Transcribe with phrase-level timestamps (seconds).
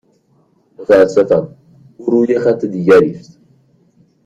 [0.77, 1.55] متاسفم،
[1.97, 3.39] او روی خط دیگری است.